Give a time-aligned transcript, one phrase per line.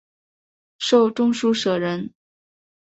[0.79, 2.11] 授中书舍人。